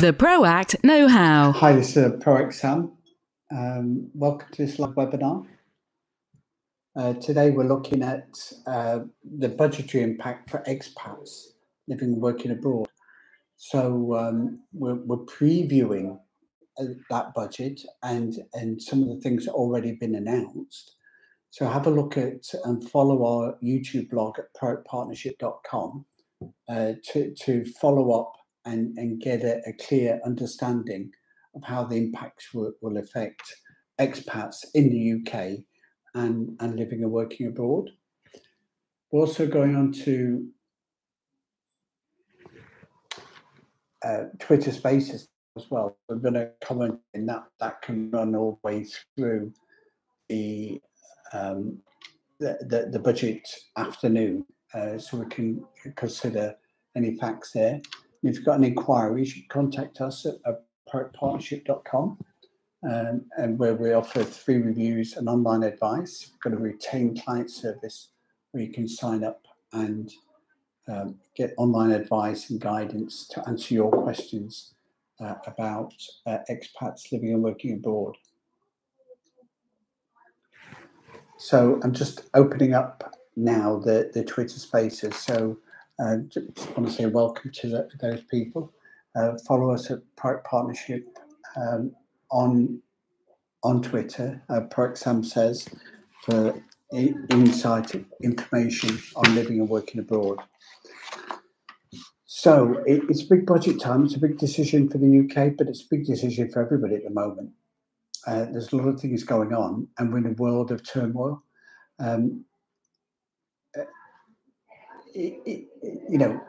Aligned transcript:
The 0.00 0.12
ProAct 0.12 0.82
Know 0.82 1.06
How. 1.06 1.52
Hi, 1.52 1.70
this 1.70 1.96
is 1.96 2.10
ProAct 2.14 2.52
Sam. 2.52 2.90
Um, 3.54 4.10
welcome 4.12 4.48
to 4.50 4.66
this 4.66 4.80
live 4.80 4.96
webinar. 4.96 5.46
Uh, 6.96 7.12
today 7.14 7.50
we're 7.50 7.68
looking 7.68 8.02
at 8.02 8.26
uh, 8.66 9.00
the 9.38 9.48
budgetary 9.48 10.02
impact 10.02 10.50
for 10.50 10.64
expats 10.66 11.44
living 11.86 12.14
and 12.14 12.20
working 12.20 12.50
abroad. 12.50 12.88
So 13.56 14.16
um, 14.16 14.62
we're, 14.72 14.96
we're, 14.96 15.24
previewing 15.26 16.18
uh, 16.76 16.84
that 17.10 17.32
budget 17.32 17.80
and, 18.02 18.34
and 18.52 18.82
some 18.82 19.00
of 19.00 19.08
the 19.08 19.20
things 19.20 19.44
that 19.44 19.52
already 19.52 19.92
been 19.92 20.16
announced. 20.16 20.96
So 21.50 21.68
have 21.68 21.86
a 21.86 21.90
look 21.90 22.18
at 22.18 22.46
and 22.64 22.90
follow 22.90 23.24
our 23.24 23.56
YouTube 23.62 24.10
blog 24.10 24.40
at 24.40 24.52
proactpartnership.com 24.60 26.04
uh, 26.68 26.92
to, 27.12 27.32
to 27.32 27.64
follow 27.80 28.10
up 28.10 28.32
and, 28.64 28.96
and 28.98 29.20
get 29.20 29.42
a, 29.42 29.60
a 29.66 29.72
clear 29.74 30.20
understanding 30.24 31.10
of 31.54 31.62
how 31.62 31.84
the 31.84 31.96
impacts 31.96 32.52
will, 32.52 32.72
will 32.80 32.98
affect 32.98 33.42
expats 34.00 34.64
in 34.74 34.90
the 34.90 35.12
UK 35.20 35.58
and, 36.14 36.56
and 36.60 36.76
living 36.76 37.02
and 37.02 37.12
working 37.12 37.46
abroad. 37.46 37.90
We're 39.10 39.20
also 39.20 39.46
going 39.46 39.76
on 39.76 39.92
to 40.04 40.48
uh, 44.04 44.24
Twitter 44.38 44.72
Spaces 44.72 45.28
as 45.56 45.70
well. 45.70 45.96
We're 46.08 46.16
going 46.16 46.34
to 46.34 46.50
comment 46.64 46.98
in 47.14 47.26
that 47.26 47.44
that 47.60 47.82
can 47.82 48.10
run 48.10 48.34
all 48.34 48.58
the 48.62 48.68
way 48.68 48.86
through 49.16 49.52
the 50.28 50.80
um, 51.32 51.78
the, 52.40 52.58
the, 52.68 52.88
the 52.90 52.98
budget 52.98 53.48
afternoon, 53.76 54.44
uh, 54.74 54.98
so 54.98 55.18
we 55.18 55.26
can 55.26 55.64
consider 55.96 56.54
any 56.96 57.16
facts 57.16 57.52
there. 57.52 57.80
If 58.24 58.36
you've 58.36 58.44
got 58.44 58.58
an 58.58 58.64
inquiry, 58.64 59.20
you 59.20 59.26
should 59.26 59.48
contact 59.50 60.00
us 60.00 60.24
at, 60.24 60.36
at 60.46 60.64
partnership.com 61.12 62.18
um, 62.82 63.24
and 63.36 63.58
where 63.58 63.74
we 63.74 63.92
offer 63.92 64.24
free 64.24 64.56
reviews 64.56 65.16
and 65.16 65.28
online 65.28 65.62
advice. 65.62 66.30
We've 66.30 66.52
got 66.52 66.58
a 66.58 66.62
retained 66.62 67.22
client 67.22 67.50
service 67.50 68.08
where 68.52 68.62
you 68.62 68.72
can 68.72 68.88
sign 68.88 69.24
up 69.24 69.46
and 69.72 70.10
um, 70.88 71.16
get 71.36 71.52
online 71.58 71.90
advice 71.90 72.48
and 72.48 72.60
guidance 72.60 73.28
to 73.28 73.46
answer 73.46 73.74
your 73.74 73.90
questions 73.90 74.72
uh, 75.20 75.34
about 75.46 75.92
uh, 76.26 76.38
expats 76.50 77.12
living 77.12 77.34
and 77.34 77.42
working 77.42 77.74
abroad. 77.74 78.16
So 81.36 81.78
I'm 81.82 81.92
just 81.92 82.22
opening 82.32 82.72
up 82.72 83.14
now 83.36 83.78
the, 83.78 84.10
the 84.14 84.24
Twitter 84.24 84.58
spaces. 84.58 85.14
So 85.16 85.58
uh, 85.98 86.16
just 86.28 86.76
want 86.76 86.88
to 86.88 86.92
say 86.92 87.06
welcome 87.06 87.50
to 87.52 87.68
the, 87.68 87.88
those 88.00 88.22
people. 88.30 88.72
Uh, 89.14 89.36
follow 89.46 89.70
us 89.70 89.90
at 89.90 90.00
ProAct 90.16 90.44
Partnership 90.44 91.06
um, 91.56 91.92
on 92.30 92.80
on 93.62 93.80
Twitter. 93.80 94.42
Uh, 94.48 94.60
Sam 94.94 95.24
says 95.24 95.68
for 96.22 96.60
insight 96.92 97.92
information 98.22 98.98
on 99.16 99.34
living 99.34 99.60
and 99.60 99.68
working 99.68 100.00
abroad. 100.00 100.38
So 102.26 102.82
it, 102.86 103.02
it's 103.08 103.22
big 103.22 103.46
budget 103.46 103.80
time. 103.80 104.04
It's 104.04 104.16
a 104.16 104.20
big 104.20 104.38
decision 104.38 104.88
for 104.88 104.98
the 104.98 105.20
UK, 105.20 105.56
but 105.56 105.68
it's 105.68 105.82
a 105.82 105.88
big 105.90 106.04
decision 106.04 106.50
for 106.50 106.62
everybody 106.62 106.96
at 106.96 107.04
the 107.04 107.10
moment. 107.10 107.50
Uh, 108.26 108.44
there's 108.46 108.72
a 108.72 108.76
lot 108.76 108.88
of 108.88 109.00
things 109.00 109.24
going 109.24 109.52
on, 109.52 109.88
and 109.98 110.12
we're 110.12 110.18
in 110.18 110.26
a 110.26 110.30
world 110.30 110.70
of 110.70 110.82
turmoil. 110.82 111.42
Um, 111.98 112.44
it, 115.14 115.68
you 116.08 116.18
know, 116.18 116.40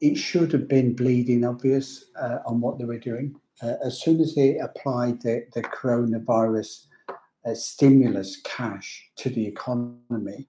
it 0.00 0.16
should 0.16 0.52
have 0.52 0.68
been 0.68 0.94
bleeding 0.94 1.44
obvious 1.44 2.06
uh, 2.20 2.38
on 2.46 2.60
what 2.60 2.78
they 2.78 2.84
were 2.84 2.98
doing. 2.98 3.34
Uh, 3.62 3.74
as 3.84 4.00
soon 4.00 4.20
as 4.20 4.34
they 4.34 4.58
applied 4.58 5.20
the, 5.22 5.46
the 5.54 5.62
coronavirus 5.62 6.86
uh, 7.44 7.54
stimulus 7.54 8.40
cash 8.44 9.08
to 9.16 9.30
the 9.30 9.46
economy, 9.46 10.48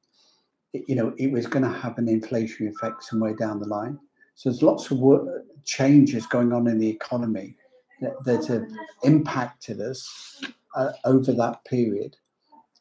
it, 0.74 0.84
you 0.88 0.96
know, 0.96 1.14
it 1.18 1.32
was 1.32 1.46
going 1.46 1.64
to 1.64 1.80
have 1.80 1.98
an 1.98 2.08
inflationary 2.08 2.70
effect 2.70 3.04
somewhere 3.04 3.36
down 3.36 3.60
the 3.60 3.68
line. 3.68 4.00
So 4.36 4.50
there's 4.50 4.64
lots 4.64 4.90
of 4.90 4.98
work, 4.98 5.46
changes 5.64 6.26
going 6.26 6.52
on 6.52 6.68
in 6.68 6.80
the 6.80 6.90
economy 6.90 7.56
that, 8.02 8.24
that 8.26 8.46
have 8.48 8.66
impacted 9.04 9.80
us 9.80 10.42
uh, 10.76 10.92
over 11.06 11.32
that 11.34 11.64
period 11.66 12.16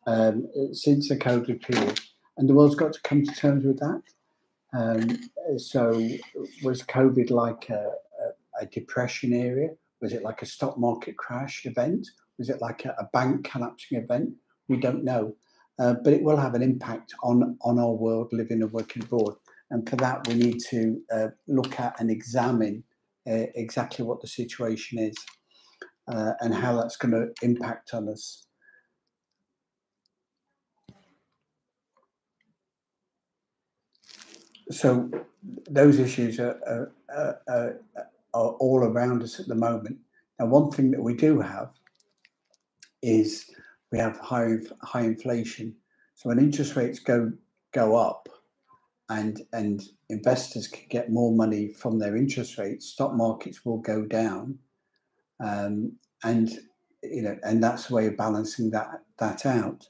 um, 0.06 0.48
since 0.72 1.08
the 1.08 1.16
COVID 1.16 1.60
period 1.60 2.00
and 2.36 2.48
the 2.48 2.54
world's 2.54 2.74
got 2.74 2.92
to 2.92 3.00
come 3.02 3.24
to 3.24 3.34
terms 3.34 3.64
with 3.64 3.78
that. 3.78 4.02
Um, 4.74 5.58
so, 5.58 5.90
was 6.62 6.82
COVID 6.82 7.30
like 7.30 7.68
a, 7.68 7.92
a, 8.24 8.62
a, 8.62 8.66
depression 8.66 9.34
area? 9.34 9.70
Was 10.00 10.14
it 10.14 10.22
like 10.22 10.40
a 10.40 10.46
stock 10.46 10.78
market 10.78 11.18
crash 11.18 11.66
event? 11.66 12.06
Was 12.38 12.48
it 12.48 12.62
like 12.62 12.86
a, 12.86 12.94
a 12.98 13.08
bank 13.12 13.50
collapsing 13.50 13.98
event? 13.98 14.30
We 14.68 14.78
don't 14.78 15.04
know, 15.04 15.36
uh, 15.78 15.94
but 16.02 16.14
it 16.14 16.22
will 16.22 16.38
have 16.38 16.54
an 16.54 16.62
impact 16.62 17.14
on 17.22 17.58
on 17.60 17.78
our 17.78 17.92
world 17.92 18.28
living 18.32 18.62
and 18.62 18.72
working 18.72 19.02
abroad. 19.02 19.34
And 19.70 19.88
for 19.88 19.96
that, 19.96 20.26
we 20.26 20.34
need 20.34 20.60
to 20.70 21.00
uh, 21.12 21.28
look 21.48 21.78
at 21.78 21.98
and 22.00 22.10
examine 22.10 22.84
uh, 23.28 23.46
exactly 23.54 24.04
what 24.04 24.20
the 24.20 24.28
situation 24.28 24.98
is 24.98 25.16
uh, 26.08 26.32
and 26.40 26.54
how 26.54 26.76
that's 26.76 26.96
going 26.96 27.12
to 27.12 27.32
impact 27.42 27.94
on 27.94 28.08
us. 28.08 28.46
So 34.72 35.10
those 35.68 35.98
issues 35.98 36.40
are, 36.40 36.90
are, 37.14 37.40
are, 37.48 37.80
are, 38.34 38.52
all 38.52 38.84
around 38.84 39.22
us 39.22 39.38
at 39.38 39.46
the 39.46 39.54
moment. 39.54 39.98
Now, 40.38 40.46
one 40.46 40.70
thing 40.70 40.90
that 40.92 41.02
we 41.02 41.14
do 41.14 41.40
have 41.40 41.70
is 43.02 43.50
we 43.90 43.98
have 43.98 44.18
high 44.18 44.56
high 44.82 45.02
inflation. 45.02 45.74
So 46.14 46.28
when 46.28 46.38
interest 46.38 46.76
rates 46.76 46.98
go 46.98 47.32
go 47.72 47.96
up, 47.96 48.28
and 49.08 49.42
and 49.52 49.82
investors 50.08 50.68
can 50.68 50.86
get 50.88 51.10
more 51.10 51.32
money 51.32 51.68
from 51.68 51.98
their 51.98 52.16
interest 52.16 52.58
rates, 52.58 52.86
stock 52.86 53.14
markets 53.14 53.64
will 53.64 53.78
go 53.78 54.06
down, 54.06 54.58
um, 55.40 55.92
and 56.24 56.50
you 57.02 57.22
know, 57.22 57.36
and 57.42 57.62
that's 57.62 57.88
the 57.88 57.94
way 57.94 58.06
of 58.06 58.16
balancing 58.16 58.70
that 58.70 59.02
that 59.18 59.44
out 59.44 59.88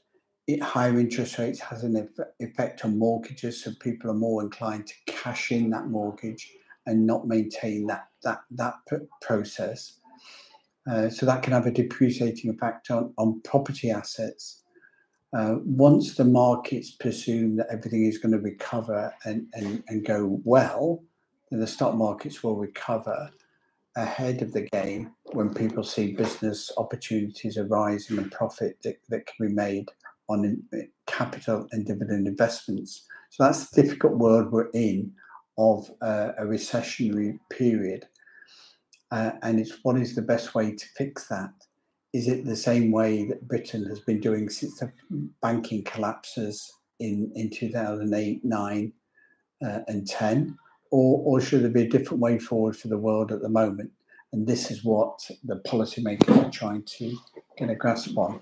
higher 0.61 0.99
interest 0.99 1.37
rates 1.37 1.59
has 1.59 1.83
an 1.83 2.09
effect 2.39 2.83
on 2.83 2.97
mortgages, 2.97 3.63
so 3.63 3.71
people 3.79 4.11
are 4.11 4.15
more 4.15 4.41
inclined 4.41 4.87
to 4.87 4.93
cash 5.05 5.51
in 5.51 5.69
that 5.69 5.87
mortgage 5.87 6.51
and 6.85 7.05
not 7.05 7.27
maintain 7.27 7.87
that 7.87 8.07
that 8.23 8.41
that 8.51 8.75
process. 9.21 9.99
Uh, 10.89 11.09
so 11.09 11.25
that 11.25 11.41
can 11.41 11.53
have 11.53 11.65
a 11.65 11.71
depreciating 11.71 12.51
effect 12.51 12.91
on, 12.91 13.13
on 13.17 13.39
property 13.41 13.89
assets. 13.89 14.63
Uh, 15.31 15.55
once 15.63 16.15
the 16.15 16.25
markets 16.25 16.91
presume 16.91 17.55
that 17.55 17.67
everything 17.71 18.05
is 18.05 18.17
going 18.17 18.33
to 18.33 18.39
recover 18.39 19.13
and, 19.23 19.47
and, 19.53 19.81
and 19.87 20.05
go 20.05 20.41
well, 20.43 21.01
then 21.49 21.61
the 21.61 21.65
stock 21.65 21.95
markets 21.95 22.43
will 22.43 22.57
recover 22.57 23.31
ahead 23.95 24.41
of 24.41 24.51
the 24.51 24.67
game 24.73 25.11
when 25.31 25.53
people 25.53 25.83
see 25.83 26.11
business 26.11 26.71
opportunities 26.77 27.57
arising 27.57 28.17
and 28.17 28.31
profit 28.31 28.77
that, 28.83 28.97
that 29.07 29.25
can 29.25 29.47
be 29.47 29.53
made 29.53 29.89
on 30.29 30.63
capital 31.07 31.67
and 31.71 31.85
dividend 31.85 32.27
investments. 32.27 33.05
So 33.29 33.43
that's 33.43 33.69
the 33.69 33.81
difficult 33.81 34.17
world 34.17 34.51
we're 34.51 34.69
in 34.73 35.11
of 35.57 35.89
uh, 36.01 36.31
a 36.37 36.43
recessionary 36.43 37.39
period. 37.49 38.05
Uh, 39.11 39.31
and 39.41 39.59
it's 39.59 39.79
what 39.83 39.97
is 39.97 40.15
the 40.15 40.21
best 40.21 40.55
way 40.55 40.73
to 40.73 40.85
fix 40.97 41.27
that? 41.27 41.51
Is 42.13 42.27
it 42.27 42.45
the 42.45 42.55
same 42.55 42.91
way 42.91 43.25
that 43.25 43.47
Britain 43.47 43.85
has 43.85 43.99
been 43.99 44.19
doing 44.19 44.49
since 44.49 44.79
the 44.79 44.91
banking 45.41 45.83
collapses 45.83 46.71
in, 46.99 47.31
in 47.35 47.49
2008, 47.49 48.45
9, 48.45 48.93
uh, 49.65 49.79
and 49.87 50.07
10? 50.07 50.57
Or, 50.91 51.21
or 51.25 51.41
should 51.41 51.63
there 51.63 51.71
be 51.71 51.83
a 51.83 51.89
different 51.89 52.21
way 52.21 52.37
forward 52.37 52.77
for 52.77 52.87
the 52.87 52.97
world 52.97 53.31
at 53.31 53.41
the 53.41 53.49
moment? 53.49 53.91
And 54.31 54.47
this 54.47 54.71
is 54.71 54.83
what 54.83 55.19
the 55.43 55.57
policymakers 55.67 56.43
are 56.43 56.51
trying 56.51 56.83
to 56.97 57.15
get 57.57 57.69
a 57.69 57.75
grasp 57.75 58.17
on 58.17 58.41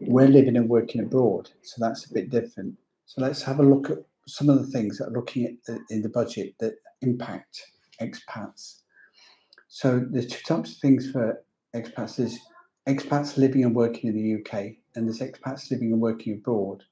we're 0.00 0.28
living 0.28 0.56
and 0.56 0.68
working 0.68 1.02
abroad, 1.02 1.50
so 1.62 1.76
that's 1.78 2.04
a 2.10 2.14
bit 2.14 2.30
different. 2.30 2.74
So 3.06 3.22
let's 3.22 3.42
have 3.42 3.60
a 3.60 3.62
look 3.62 3.90
at 3.90 3.98
some 4.26 4.48
of 4.48 4.58
the 4.58 4.66
things 4.66 4.98
that 4.98 5.08
are 5.08 5.12
looking 5.12 5.44
at 5.46 5.52
the, 5.66 5.80
in 5.90 6.02
the 6.02 6.08
budget 6.08 6.54
that 6.60 6.74
impact 7.02 7.62
expats. 8.00 8.80
So 9.68 10.04
there's 10.10 10.26
two 10.26 10.42
types 10.46 10.72
of 10.72 10.78
things 10.78 11.10
for 11.10 11.42
expats. 11.74 12.16
There's 12.16 12.38
expats 12.88 13.36
living 13.36 13.64
and 13.64 13.74
working 13.74 14.10
in 14.10 14.16
the 14.16 14.40
UK, 14.40 14.74
and 14.94 15.06
there's 15.06 15.20
expats 15.20 15.70
living 15.70 15.92
and 15.92 16.00
working 16.00 16.34
abroad. 16.34 16.82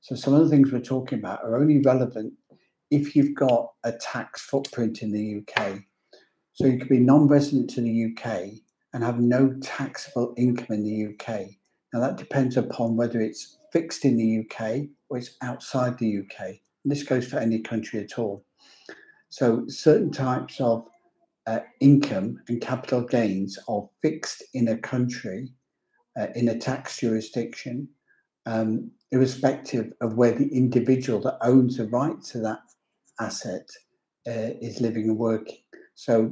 So 0.00 0.14
some 0.14 0.34
of 0.34 0.44
the 0.44 0.48
things 0.48 0.72
we're 0.72 0.80
talking 0.80 1.18
about 1.18 1.42
are 1.42 1.56
only 1.56 1.78
relevant 1.78 2.32
if 2.90 3.14
you've 3.14 3.34
got 3.34 3.72
a 3.84 3.92
tax 3.92 4.40
footprint 4.42 5.02
in 5.02 5.12
the 5.12 5.42
UK. 5.42 5.80
So 6.54 6.66
you 6.66 6.78
could 6.78 6.88
be 6.88 7.00
non-resident 7.00 7.70
to 7.70 7.80
the 7.80 8.12
UK 8.12 8.60
and 8.92 9.04
have 9.04 9.20
no 9.20 9.54
taxable 9.60 10.34
income 10.36 10.66
in 10.70 10.84
the 10.84 11.14
UK. 11.14 11.50
Now, 11.92 12.00
that 12.00 12.16
depends 12.16 12.56
upon 12.56 12.96
whether 12.96 13.20
it's 13.20 13.58
fixed 13.72 14.04
in 14.04 14.16
the 14.16 14.40
UK 14.40 14.88
or 15.08 15.18
it's 15.18 15.36
outside 15.42 15.98
the 15.98 16.18
UK. 16.18 16.46
And 16.48 16.92
this 16.92 17.02
goes 17.02 17.26
for 17.26 17.38
any 17.38 17.60
country 17.60 18.00
at 18.00 18.18
all. 18.18 18.44
So, 19.30 19.64
certain 19.68 20.10
types 20.10 20.60
of 20.60 20.86
uh, 21.46 21.60
income 21.80 22.40
and 22.48 22.60
capital 22.60 23.02
gains 23.02 23.58
are 23.68 23.88
fixed 24.02 24.42
in 24.52 24.68
a 24.68 24.76
country, 24.76 25.52
uh, 26.18 26.26
in 26.34 26.48
a 26.48 26.58
tax 26.58 26.98
jurisdiction, 27.00 27.88
um, 28.44 28.90
irrespective 29.12 29.92
of 30.00 30.14
where 30.14 30.32
the 30.32 30.48
individual 30.48 31.20
that 31.20 31.38
owns 31.42 31.78
the 31.78 31.86
right 31.88 32.20
to 32.22 32.38
that 32.40 32.60
asset 33.20 33.68
uh, 34.26 34.52
is 34.60 34.80
living 34.80 35.04
and 35.04 35.18
working. 35.18 35.58
So 35.94 36.30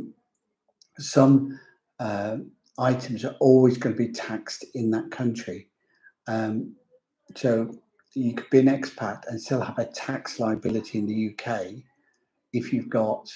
some 0.98 1.58
uh, 1.98 2.38
items 2.78 3.24
are 3.24 3.36
always 3.40 3.78
going 3.78 3.94
to 3.94 3.98
be 3.98 4.12
taxed 4.12 4.64
in 4.74 4.90
that 4.90 5.10
country. 5.10 5.68
Um, 6.28 6.74
so 7.34 7.72
you 8.14 8.34
could 8.34 8.50
be 8.50 8.60
an 8.60 8.66
expat 8.66 9.22
and 9.28 9.40
still 9.40 9.60
have 9.60 9.78
a 9.78 9.86
tax 9.86 10.40
liability 10.40 10.98
in 10.98 11.06
the 11.06 11.30
UK 11.32 11.82
if 12.52 12.72
you've 12.72 12.88
got 12.88 13.30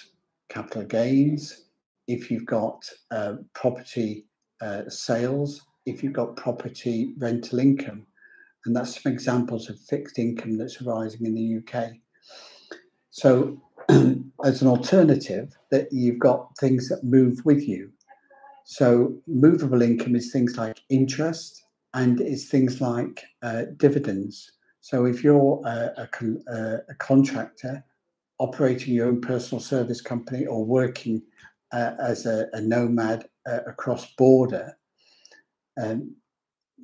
capital 0.49 0.85
gains, 0.85 1.67
if 2.09 2.31
you've 2.31 2.47
got 2.47 2.89
uh, 3.11 3.35
property 3.55 4.27
uh, 4.63 4.89
sales, 4.89 5.63
if 5.87 6.03
you've 6.03 6.13
got 6.13 6.37
property 6.37 7.15
rental 7.19 7.59
income. 7.59 8.07
And 8.65 8.77
that's 8.77 9.03
some 9.03 9.13
examples 9.13 9.71
of 9.71 9.79
fixed 9.79 10.19
income 10.19 10.59
that's 10.59 10.83
arising 10.83 11.27
in 11.27 11.35
the 11.35 11.59
UK. 11.59 11.93
So, 13.11 13.61
as 14.45 14.63
an 14.63 14.69
alternative, 14.69 15.57
that 15.71 15.89
you've 15.91 16.19
got 16.19 16.51
things 16.59 16.89
that 16.89 17.05
move 17.05 17.41
with 17.45 17.67
you. 17.67 17.91
So, 18.73 19.21
movable 19.27 19.83
income 19.83 20.15
is 20.15 20.31
things 20.31 20.57
like 20.57 20.79
interest 20.91 21.65
and 21.93 22.21
it's 22.21 22.45
things 22.45 22.81
like 22.81 23.25
uh, 23.43 23.65
dividends. 23.79 24.49
So, 24.81 25.07
if 25.07 25.25
you're 25.25 25.61
a, 25.65 26.07
a, 26.07 26.79
a 26.89 26.95
contractor 27.01 27.85
operating 28.39 28.95
your 28.95 29.09
own 29.09 29.21
personal 29.21 29.61
service 29.61 30.01
company 30.01 30.47
or 30.47 30.65
working 30.65 31.21
uh, 31.73 31.95
as 31.99 32.27
a, 32.27 32.47
a 32.53 32.61
nomad 32.61 33.29
uh, 33.45 33.59
across 33.67 34.15
border, 34.15 34.79
um, 35.83 36.15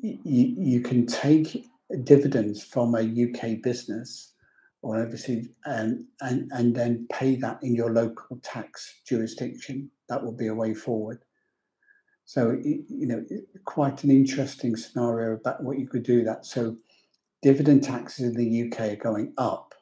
you, 0.03 0.57
you 0.59 0.81
can 0.81 1.07
take 1.07 1.69
dividends 2.03 2.65
from 2.65 2.97
a 2.97 2.99
UK 3.01 3.63
business 3.63 4.33
or 4.83 4.97
overseas 4.97 5.51
and, 5.67 6.05
and, 6.21 6.51
and 6.51 6.75
then 6.75 7.07
pay 7.13 7.37
that 7.37 7.61
in 7.63 7.77
your 7.77 7.93
local 7.93 8.41
tax 8.43 9.03
jurisdiction. 9.07 9.89
That 10.09 10.25
will 10.25 10.33
be 10.37 10.49
a 10.49 10.55
way 10.55 10.75
forward. 10.75 11.21
So, 12.27 12.59
you 12.63 13.07
know, 13.07 13.25
quite 13.65 14.05
an 14.05 14.11
interesting 14.11 14.77
scenario 14.77 15.35
about 15.35 15.63
what 15.63 15.79
you 15.79 15.89
could 15.89 16.03
do 16.03 16.25
that. 16.25 16.45
So, 16.45 16.77
dividend 17.43 17.85
taxes 17.85 18.27
in 18.27 18.35
the 18.35 18.69
UK 18.69 18.93
are 18.93 18.97
going 18.97 19.33
up 19.39 19.75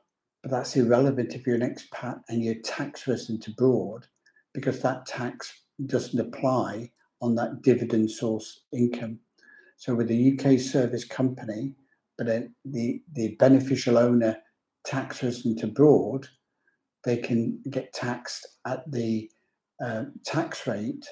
but 0.45 0.51
that's 0.51 0.77
irrelevant 0.77 1.35
if 1.35 1.47
you're 1.47 1.57
an 1.57 1.75
expat 1.75 2.21
and 2.29 2.45
you're 2.45 2.57
tax 2.57 3.09
resident 3.09 3.49
abroad 3.49 4.07
because 4.53 4.81
that 4.83 5.07
tax 5.07 5.63
doesn't 5.87 6.21
apply 6.21 6.91
on 7.23 7.35
that 7.35 7.63
dividend 7.63 8.11
source 8.11 8.65
income. 8.71 9.19
So 9.79 9.95
with 9.95 10.11
a 10.11 10.33
UK 10.33 10.61
service 10.61 11.07
company, 11.07 11.73
but 12.19 12.27
the, 12.67 13.03
the 13.15 13.37
beneficial 13.37 13.97
owner 13.97 14.37
tax 14.85 15.23
resident 15.23 15.63
abroad, 15.63 16.29
they 17.05 17.17
can 17.17 17.63
get 17.71 17.95
taxed 17.95 18.47
at 18.67 18.85
the 18.93 19.31
uh, 19.83 20.05
tax 20.27 20.67
rate 20.67 21.07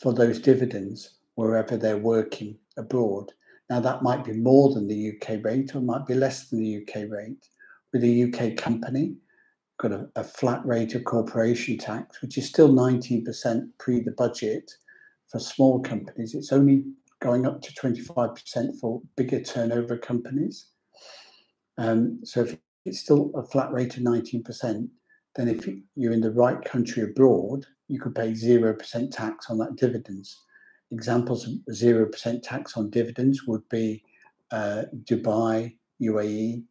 for 0.00 0.12
those 0.12 0.38
dividends 0.38 1.18
wherever 1.34 1.76
they're 1.76 1.98
working 1.98 2.56
abroad. 2.76 3.32
Now 3.70 3.80
that 3.80 4.02
might 4.02 4.24
be 4.24 4.32
more 4.32 4.72
than 4.72 4.86
the 4.86 5.12
UK 5.16 5.44
rate 5.44 5.74
or 5.74 5.80
might 5.80 6.06
be 6.06 6.14
less 6.14 6.48
than 6.48 6.60
the 6.60 6.82
UK 6.82 7.10
rate 7.10 7.48
with 7.92 8.04
a 8.04 8.24
UK 8.24 8.56
company, 8.56 9.16
got 9.78 9.92
a, 9.92 10.08
a 10.16 10.24
flat 10.24 10.64
rate 10.64 10.94
of 10.94 11.04
corporation 11.04 11.78
tax, 11.78 12.22
which 12.22 12.38
is 12.38 12.48
still 12.48 12.72
19% 12.72 13.68
pre 13.78 14.00
the 14.00 14.12
budget 14.12 14.70
for 15.30 15.38
small 15.38 15.80
companies. 15.80 16.34
It's 16.34 16.52
only 16.52 16.84
going 17.20 17.46
up 17.46 17.60
to 17.62 17.72
25% 17.72 18.78
for 18.80 19.02
bigger 19.16 19.42
turnover 19.42 19.96
companies. 19.96 20.66
Um, 21.78 22.20
so 22.24 22.42
if 22.42 22.56
it's 22.84 23.00
still 23.00 23.32
a 23.34 23.42
flat 23.42 23.72
rate 23.72 23.96
of 23.96 24.02
19%, 24.02 24.88
then 25.34 25.48
if 25.48 25.68
you're 25.94 26.12
in 26.12 26.20
the 26.20 26.30
right 26.30 26.62
country 26.64 27.02
abroad, 27.02 27.66
you 27.88 28.00
could 28.00 28.14
pay 28.14 28.32
0% 28.32 29.10
tax 29.10 29.50
on 29.50 29.58
that 29.58 29.76
dividends. 29.76 30.42
Examples 30.90 31.46
of 31.46 31.54
0% 31.74 32.42
tax 32.42 32.76
on 32.76 32.90
dividends 32.90 33.44
would 33.46 33.68
be 33.68 34.02
uh, 34.50 34.84
Dubai, 35.04 35.76
UAE, 36.02 36.62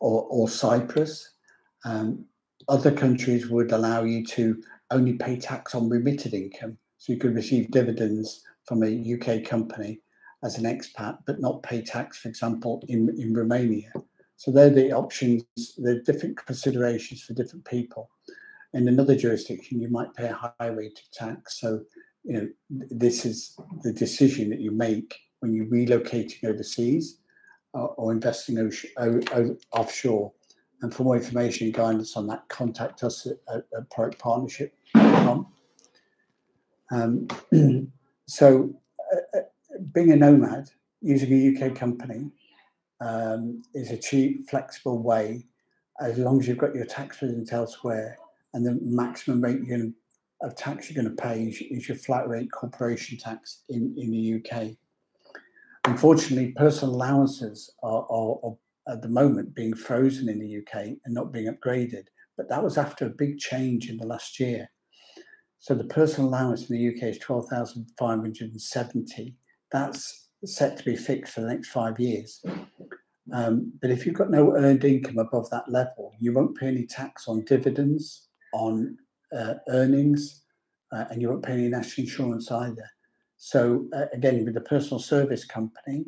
or, 0.00 0.26
or 0.30 0.48
Cyprus. 0.48 1.32
Um, 1.84 2.24
other 2.68 2.90
countries 2.90 3.48
would 3.48 3.72
allow 3.72 4.04
you 4.04 4.24
to 4.26 4.62
only 4.90 5.14
pay 5.14 5.36
tax 5.36 5.74
on 5.74 5.88
remitted 5.88 6.34
income. 6.34 6.78
So 6.98 7.12
you 7.12 7.18
could 7.18 7.34
receive 7.34 7.70
dividends 7.70 8.42
from 8.66 8.82
a 8.82 9.14
UK 9.14 9.44
company 9.44 10.00
as 10.42 10.58
an 10.58 10.64
expat, 10.64 11.18
but 11.26 11.40
not 11.40 11.62
pay 11.62 11.82
tax, 11.82 12.18
for 12.18 12.28
example, 12.28 12.82
in, 12.88 13.08
in 13.18 13.34
Romania. 13.34 13.92
So 14.36 14.50
they're 14.50 14.70
the 14.70 14.92
options, 14.92 15.44
the 15.78 16.02
different 16.04 16.36
considerations 16.36 17.22
for 17.22 17.34
different 17.34 17.64
people. 17.64 18.10
In 18.74 18.88
another 18.88 19.16
jurisdiction, 19.16 19.80
you 19.80 19.88
might 19.88 20.12
pay 20.14 20.26
a 20.26 20.34
high 20.34 20.66
rate 20.66 20.98
of 20.98 21.10
tax. 21.12 21.60
So, 21.60 21.82
you 22.24 22.32
know, 22.34 22.48
this 22.90 23.24
is 23.24 23.56
the 23.84 23.92
decision 23.92 24.50
that 24.50 24.60
you 24.60 24.72
make 24.72 25.14
when 25.38 25.54
you're 25.54 25.66
relocating 25.66 26.44
overseas 26.44 27.18
or 27.72 28.10
investing 28.10 28.58
offshore. 29.72 30.32
And 30.82 30.92
for 30.92 31.04
more 31.04 31.16
information 31.16 31.68
and 31.68 31.74
guidance 31.74 32.16
on 32.16 32.26
that, 32.26 32.48
contact 32.48 33.04
us 33.04 33.26
at, 33.26 33.64
at 33.76 33.90
proactpartnership.com. 33.90 35.46
Um, 36.90 37.28
so, 38.26 38.74
uh, 39.14 39.38
uh, 39.38 39.42
being 39.92 40.10
a 40.10 40.16
nomad 40.16 40.68
using 41.00 41.32
a 41.32 41.66
UK 41.66 41.76
company 41.76 42.30
um, 43.00 43.62
is 43.72 43.92
a 43.92 43.96
cheap, 43.96 44.50
flexible 44.50 45.00
way 45.00 45.46
as 46.00 46.18
long 46.18 46.40
as 46.40 46.48
you've 46.48 46.58
got 46.58 46.74
your 46.74 46.86
tax 46.86 47.22
residence 47.22 47.52
elsewhere 47.52 48.18
and 48.54 48.66
the 48.66 48.78
maximum 48.82 49.42
rate 49.42 49.58
you're 49.58 49.76
going 49.76 49.92
to, 49.92 49.94
of 50.46 50.56
tax 50.56 50.90
you're 50.90 51.02
going 51.02 51.14
to 51.14 51.22
pay 51.22 51.44
is, 51.44 51.60
is 51.70 51.86
your 51.88 51.98
flat 51.98 52.26
rate 52.28 52.50
corporation 52.52 53.18
tax 53.18 53.64
in, 53.68 53.94
in 53.98 54.10
the 54.10 54.36
UK. 54.36 54.70
Unfortunately, 55.86 56.52
personal 56.52 56.94
allowances 56.94 57.70
are, 57.82 58.06
are, 58.08 58.38
are, 58.42 58.56
at 58.88 59.02
the 59.02 59.08
moment 59.08 59.54
being 59.54 59.74
frozen 59.74 60.28
in 60.28 60.38
the 60.38 60.58
UK 60.58 60.74
and 61.04 61.14
not 61.14 61.32
being 61.32 61.52
upgraded. 61.52 62.04
But 62.36 62.48
that 62.48 62.62
was 62.62 62.78
after 62.78 63.06
a 63.06 63.10
big 63.10 63.38
change 63.38 63.88
in 63.88 63.96
the 63.96 64.06
last 64.06 64.38
year. 64.40 64.70
So 65.58 65.74
the 65.74 65.84
personal 65.84 66.28
allowance 66.28 66.68
in 66.68 66.76
the 66.76 66.94
UK 66.94 67.04
is 67.04 67.18
12,570. 67.18 69.34
That's 69.72 70.28
set 70.44 70.76
to 70.76 70.84
be 70.84 70.96
fixed 70.96 71.32
for 71.32 71.40
the 71.40 71.48
next 71.48 71.68
five 71.68 71.98
years. 71.98 72.44
Um, 73.32 73.72
but 73.80 73.90
if 73.90 74.04
you've 74.04 74.14
got 74.14 74.30
no 74.30 74.54
earned 74.54 74.84
income 74.84 75.16
above 75.18 75.48
that 75.50 75.70
level, 75.70 76.12
you 76.20 76.34
won't 76.34 76.58
pay 76.58 76.68
any 76.68 76.86
tax 76.86 77.26
on 77.28 77.44
dividends, 77.44 78.23
on 78.54 78.96
uh, 79.36 79.54
earnings, 79.68 80.42
uh, 80.92 81.04
and 81.10 81.20
you 81.20 81.28
won't 81.28 81.44
pay 81.44 81.52
any 81.52 81.68
national 81.68 82.06
insurance 82.06 82.50
either. 82.50 82.88
So 83.36 83.86
uh, 83.92 84.06
again, 84.12 84.44
with 84.44 84.54
the 84.54 84.60
personal 84.60 85.00
service 85.00 85.44
company, 85.44 86.06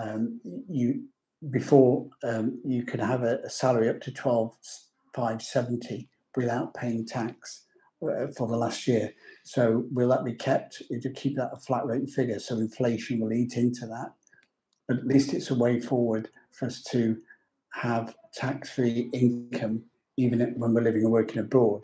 um, 0.00 0.40
you 0.68 1.04
before 1.50 2.08
um, 2.24 2.60
you 2.64 2.84
could 2.84 3.00
have 3.00 3.22
a, 3.22 3.38
a, 3.44 3.50
salary 3.50 3.88
up 3.88 4.00
to 4.02 4.12
twelve 4.12 4.54
five 5.14 5.40
seventy 5.42 6.08
without 6.36 6.74
paying 6.74 7.06
tax 7.06 7.64
uh, 8.02 8.26
for 8.36 8.46
the 8.46 8.56
last 8.56 8.86
year. 8.86 9.12
So 9.44 9.84
will 9.90 10.08
that 10.10 10.24
be 10.24 10.34
kept? 10.34 10.82
To 10.88 11.10
keep 11.10 11.36
that 11.36 11.50
a 11.52 11.58
flat 11.58 11.86
rate 11.86 12.10
figure, 12.10 12.38
so 12.38 12.56
inflation 12.58 13.20
will 13.20 13.32
eat 13.32 13.56
into 13.56 13.86
that. 13.86 14.12
But 14.86 14.98
at 14.98 15.06
least 15.06 15.32
it's 15.32 15.50
a 15.50 15.54
way 15.54 15.80
forward 15.80 16.28
for 16.52 16.66
us 16.66 16.82
to 16.90 17.16
have 17.72 18.14
tax-free 18.34 19.10
income 19.12 19.82
even 20.18 20.40
when 20.56 20.74
we're 20.74 20.82
living 20.82 21.04
and 21.04 21.12
working 21.12 21.38
abroad. 21.38 21.82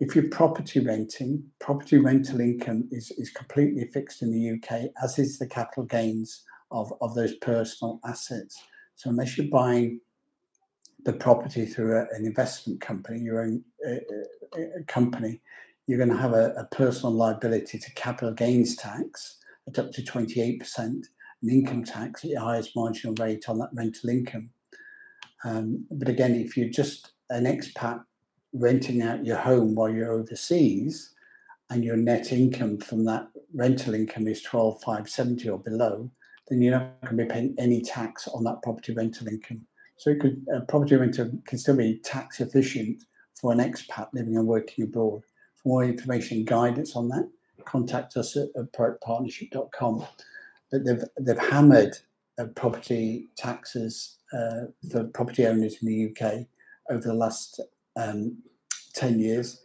If 0.00 0.14
you're 0.14 0.28
property 0.28 0.80
renting, 0.80 1.44
property 1.58 1.98
rental 1.98 2.40
income 2.40 2.88
is, 2.90 3.10
is 3.12 3.30
completely 3.30 3.88
fixed 3.92 4.22
in 4.22 4.30
the 4.30 4.56
UK, 4.56 4.90
as 5.02 5.18
is 5.18 5.38
the 5.38 5.46
capital 5.46 5.84
gains 5.84 6.42
of, 6.70 6.92
of 7.00 7.14
those 7.14 7.34
personal 7.36 8.00
assets. 8.04 8.58
So 8.96 9.10
unless 9.10 9.36
you're 9.36 9.48
buying 9.48 10.00
the 11.04 11.12
property 11.12 11.66
through 11.66 11.96
a, 11.96 12.06
an 12.14 12.26
investment 12.26 12.80
company, 12.80 13.20
your 13.20 13.42
own 13.42 13.62
uh, 13.86 13.92
uh, 13.92 14.60
uh 14.60 14.82
company, 14.86 15.40
you're 15.86 15.98
going 15.98 16.10
to 16.10 16.16
have 16.16 16.32
a, 16.32 16.52
a, 16.56 16.64
personal 16.74 17.12
liability 17.12 17.78
to 17.78 17.94
capital 17.94 18.32
gains 18.32 18.74
tax 18.74 19.38
at 19.68 19.78
up 19.78 19.92
to 19.92 20.02
28% 20.02 20.78
and 20.78 21.04
income 21.48 21.84
tax 21.84 22.24
at 22.24 22.30
the 22.30 22.40
highest 22.40 22.74
marginal 22.74 23.14
rate 23.20 23.48
on 23.48 23.58
that 23.58 23.70
rental 23.72 24.10
income. 24.10 24.50
Um, 25.44 25.86
but 25.90 26.08
again, 26.08 26.34
if 26.34 26.56
you're 26.56 26.68
just 26.68 27.12
an 27.30 27.44
expat 27.44 28.02
renting 28.52 29.02
out 29.02 29.24
your 29.24 29.36
home 29.36 29.74
while 29.74 29.90
you're 29.90 30.12
overseas 30.12 31.14
and 31.70 31.84
your 31.84 31.96
net 31.96 32.32
income 32.32 32.78
from 32.78 33.04
that 33.04 33.28
rental 33.54 33.94
income 33.94 34.28
is 34.28 34.42
12,570 34.42 35.48
or 35.48 35.58
below, 35.58 36.10
then 36.48 36.62
you're 36.62 36.78
not 36.78 37.00
going 37.02 37.16
to 37.16 37.24
be 37.24 37.28
paying 37.28 37.54
any 37.58 37.82
tax 37.82 38.28
on 38.28 38.44
that 38.44 38.62
property 38.62 38.92
rental 38.92 39.26
income. 39.26 39.60
So 39.96 40.10
it 40.10 40.20
could, 40.20 40.46
property 40.68 40.96
rental 40.96 41.30
can 41.46 41.58
still 41.58 41.76
be 41.76 41.98
tax 42.04 42.40
efficient 42.40 43.02
for 43.40 43.52
an 43.52 43.58
expat 43.58 44.08
living 44.12 44.36
and 44.36 44.46
working 44.46 44.84
abroad 44.84 45.22
For 45.56 45.68
more 45.68 45.84
information 45.84 46.38
and 46.38 46.46
guidance 46.46 46.94
on 46.94 47.08
that, 47.08 47.28
contact 47.64 48.16
us 48.16 48.36
at, 48.36 48.48
at. 48.54 50.06
But 50.70 50.84
they've 50.84 51.04
they've 51.20 51.38
hammered 51.38 51.96
uh, 52.38 52.46
property 52.54 53.28
taxes 53.36 54.18
uh, 54.32 54.66
for 54.90 55.04
property 55.04 55.46
owners 55.46 55.76
in 55.80 55.88
the 55.88 56.10
UK 56.10 56.46
over 56.90 57.08
the 57.08 57.14
last 57.14 57.60
um, 57.96 58.38
10 58.94 59.18
years, 59.18 59.62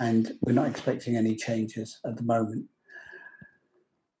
and 0.00 0.32
we're 0.40 0.52
not 0.52 0.68
expecting 0.68 1.16
any 1.16 1.36
changes 1.36 2.00
at 2.04 2.16
the 2.16 2.22
moment. 2.22 2.66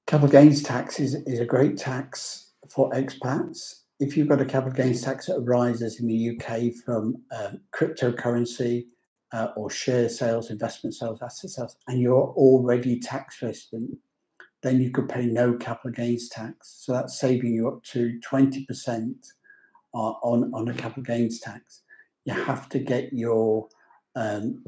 Capital 0.06 0.30
gains 0.30 0.62
tax 0.62 1.00
is, 1.00 1.14
is 1.26 1.40
a 1.40 1.44
great 1.44 1.76
tax 1.76 2.52
for 2.70 2.90
expats. 2.90 3.80
If 4.00 4.16
you've 4.16 4.28
got 4.28 4.40
a 4.40 4.44
capital 4.44 4.74
gains 4.74 5.02
tax 5.02 5.26
that 5.26 5.36
arises 5.36 6.00
in 6.00 6.06
the 6.06 6.36
UK 6.36 6.74
from 6.84 7.16
um, 7.36 7.60
cryptocurrency 7.72 8.86
uh, 9.32 9.48
or 9.56 9.70
share 9.70 10.08
sales, 10.08 10.50
investment 10.50 10.94
sales, 10.94 11.22
asset 11.22 11.50
sales, 11.50 11.76
and 11.88 12.00
you're 12.00 12.34
already 12.36 13.00
tax 13.00 13.40
resident, 13.42 13.96
then 14.62 14.80
you 14.80 14.90
could 14.90 15.08
pay 15.08 15.26
no 15.26 15.54
capital 15.54 15.90
gains 15.90 16.28
tax. 16.28 16.76
So 16.84 16.92
that's 16.92 17.18
saving 17.18 17.54
you 17.54 17.68
up 17.68 17.82
to 17.84 18.18
20% 18.20 19.14
on, 19.92 20.52
on 20.54 20.68
a 20.68 20.74
capital 20.74 21.02
gains 21.02 21.38
tax. 21.38 21.82
You 22.24 22.34
have 22.34 22.68
to 22.70 22.78
get 22.78 23.12
your 23.12 23.68
um, 24.16 24.64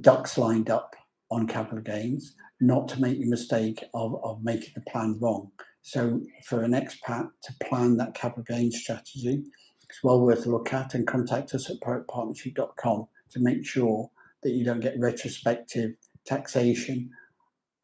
ducks 0.00 0.38
lined 0.38 0.70
up 0.70 0.96
on 1.30 1.46
capital 1.46 1.80
gains, 1.80 2.34
not 2.60 2.88
to 2.88 3.00
make 3.00 3.18
the 3.20 3.28
mistake 3.28 3.84
of, 3.94 4.22
of 4.24 4.42
making 4.42 4.72
the 4.74 4.90
plan 4.90 5.18
wrong. 5.20 5.50
So 5.82 6.20
for 6.44 6.62
an 6.62 6.72
expat 6.72 7.28
to 7.42 7.54
plan 7.64 7.96
that 7.98 8.14
capital 8.14 8.44
gains 8.44 8.78
strategy, 8.78 9.42
it's 9.88 10.02
well 10.02 10.20
worth 10.20 10.46
a 10.46 10.50
look 10.50 10.72
at 10.72 10.94
and 10.94 11.06
contact 11.06 11.54
us 11.54 11.70
at 11.70 11.80
proactpartnership.com 11.80 13.08
to 13.30 13.40
make 13.40 13.64
sure 13.64 14.10
that 14.42 14.50
you 14.50 14.64
don't 14.64 14.80
get 14.80 14.98
retrospective 14.98 15.92
taxation 16.26 17.10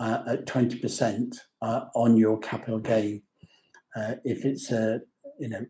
uh, 0.00 0.23
at 0.26 0.47
20% 0.47 1.37
uh, 1.62 1.85
on 1.94 2.16
your 2.16 2.38
capital 2.40 2.78
gain. 2.78 3.23
Uh, 3.97 4.14
if 4.25 4.44
it's 4.44 4.71
a 4.71 5.00
you 5.38 5.49
know 5.49 5.64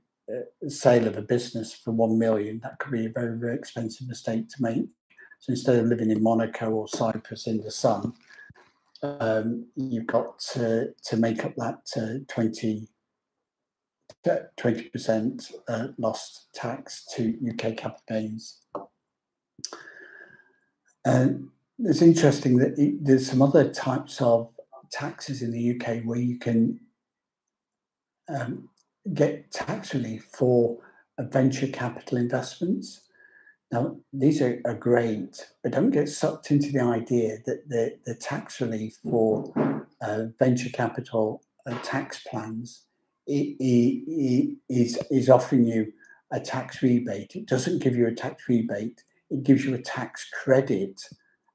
sale 0.69 1.07
of 1.07 1.16
a 1.16 1.23
business 1.23 1.75
for 1.75 1.93
one 1.93 2.19
million, 2.19 2.61
that 2.62 2.78
could 2.78 2.93
be 2.93 3.07
a 3.07 3.11
very 3.11 3.38
very 3.38 3.54
expensive 3.54 4.09
mistake 4.09 4.49
to 4.49 4.62
make. 4.62 4.87
So 5.40 5.50
instead 5.52 5.76
of 5.76 5.87
living 5.87 6.11
in 6.11 6.23
Monaco 6.23 6.71
or 6.71 6.88
Cyprus 6.88 7.47
in 7.47 7.62
the 7.62 7.71
sun, 7.71 8.14
um, 9.02 9.66
you've 9.76 10.07
got 10.07 10.38
to, 10.54 10.95
to 11.04 11.16
make 11.16 11.45
up 11.45 11.54
that 11.57 11.83
uh, 11.97 12.25
20 12.26 12.88
percent 14.88 15.50
uh, 15.69 15.88
lost 15.99 16.49
tax 16.54 17.04
to 17.14 17.37
UK 17.50 17.76
capital 17.76 18.02
gains. 18.09 18.61
And 21.04 21.49
it's 21.78 22.00
interesting 22.00 22.57
that 22.59 22.78
it, 22.78 23.04
there's 23.04 23.28
some 23.28 23.43
other 23.43 23.71
types 23.71 24.23
of 24.23 24.49
taxes 24.90 25.43
in 25.43 25.50
the 25.50 25.75
UK 25.75 26.02
where 26.04 26.19
you 26.19 26.38
can 26.38 26.81
um, 28.28 28.71
get 29.12 29.50
tax 29.50 29.94
relief 29.94 30.26
for 30.32 30.78
venture 31.18 31.68
capital 31.68 32.18
investments. 32.18 33.02
Now, 33.70 33.96
these 34.12 34.40
are, 34.40 34.61
are 34.64 34.75
great, 34.75 35.46
but 35.62 35.73
don't 35.73 35.90
get 35.90 36.08
sucked 36.08 36.50
into 36.50 36.70
the 36.70 36.82
idea 36.82 37.38
that 37.46 37.68
the, 37.68 37.99
the 38.06 38.14
tax 38.14 38.61
relief 38.61 38.99
for 39.02 39.52
uh, 40.00 40.25
venture 40.38 40.70
capital 40.70 41.42
uh, 41.66 41.76
tax 41.82 42.23
plans 42.28 42.84
it, 43.26 43.56
it, 43.58 44.58
is, 44.68 44.99
is 45.11 45.28
offering 45.28 45.64
you 45.64 45.92
a 46.30 46.40
tax 46.40 46.82
rebate. 46.82 47.34
It 47.34 47.46
doesn't 47.46 47.82
give 47.82 47.96
you 47.96 48.06
a 48.06 48.14
tax 48.14 48.44
rebate, 48.49 49.02
it 49.30 49.42
gives 49.42 49.64
you 49.64 49.75
a 49.75 49.82
tax 49.82 50.28
credit 50.30 51.00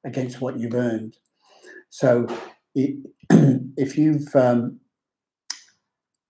against 0.05 0.41
what 0.41 0.57
you've 0.57 0.73
earned. 0.73 1.17
So 1.89 2.27
it, 2.75 2.97
if 3.77 3.97
you've 3.97 4.35
um, 4.35 4.79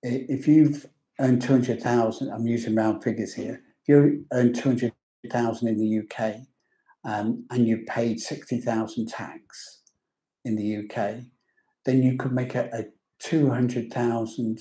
if 0.01 0.47
you've 0.47 0.85
earned 1.19 1.41
200,000, 1.41 2.31
I'm 2.31 2.47
using 2.47 2.75
round 2.75 3.03
figures 3.03 3.33
here, 3.33 3.61
if 3.81 3.88
you 3.88 4.25
earn 4.31 4.53
200 4.53 4.93
thousand 5.31 5.67
in 5.67 5.77
the 5.77 5.99
UK, 5.99 6.35
um, 7.03 7.45
and 7.49 7.67
you 7.67 7.83
paid 7.88 8.19
sixty 8.19 8.59
thousand 8.59 9.07
tax 9.07 9.81
in 10.45 10.55
the 10.55 10.77
UK, 10.77 11.23
then 11.85 12.03
you 12.03 12.17
could 12.17 12.31
make 12.31 12.55
a, 12.55 12.69
a 12.73 12.85
two 13.19 13.49
hundred 13.49 13.91
thousand 13.91 14.59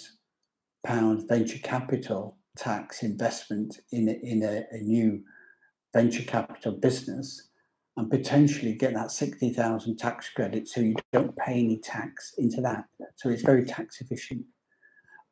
pound 0.85 1.29
venture 1.29 1.59
capital 1.59 2.39
tax 2.57 3.03
investment 3.03 3.79
in 3.93 4.09
in 4.09 4.43
a, 4.43 4.65
a 4.73 4.79
new 4.79 5.23
venture 5.93 6.25
capital 6.25 6.73
business 6.73 7.49
and 7.97 8.11
potentially 8.11 8.75
get 8.75 8.95
that 8.95 9.11
60,000 9.11 9.97
tax 9.97 10.31
credit 10.31 10.69
so 10.69 10.81
you 10.81 10.95
don't 11.13 11.37
pay 11.37 11.55
any 11.55 11.79
tax 11.79 12.33
into 12.39 12.61
that. 12.61 12.85
So 13.17 13.29
it's 13.29 13.43
very 13.43 13.65
tax 13.65 14.01
efficient. 14.01 14.45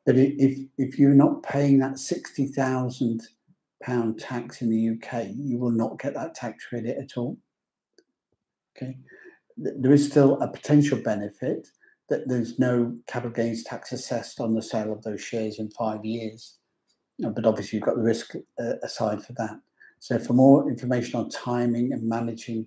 But 0.07 0.15
if, 0.17 0.57
if 0.77 0.97
you're 0.97 1.13
not 1.13 1.43
paying 1.43 1.79
that 1.79 1.99
60,000 1.99 3.21
pound 3.83 4.17
tax 4.17 4.61
in 4.61 4.69
the 4.69 4.91
UK, 4.91 5.27
you 5.35 5.59
will 5.59 5.71
not 5.71 5.99
get 5.99 6.13
that 6.13 6.33
tax 6.33 6.65
credit 6.65 6.97
at 6.97 7.17
all. 7.17 7.37
Okay, 8.77 8.97
there 9.57 9.91
is 9.91 10.09
still 10.09 10.39
a 10.41 10.47
potential 10.47 10.97
benefit 11.03 11.67
that 12.07 12.29
there's 12.29 12.57
no 12.57 12.95
capital 13.07 13.33
gains 13.33 13.65
tax 13.65 13.91
assessed 13.91 14.39
on 14.39 14.55
the 14.55 14.61
sale 14.61 14.93
of 14.93 15.03
those 15.03 15.21
shares 15.21 15.59
in 15.59 15.69
five 15.71 16.05
years, 16.05 16.57
but 17.19 17.45
obviously 17.45 17.75
you've 17.75 17.85
got 17.85 17.97
the 17.97 18.01
risk 18.01 18.33
uh, 18.61 18.73
aside 18.83 19.21
for 19.21 19.33
that. 19.33 19.59
So 19.99 20.17
for 20.19 20.31
more 20.31 20.69
information 20.69 21.19
on 21.19 21.29
timing 21.29 21.91
and 21.91 22.07
managing 22.07 22.65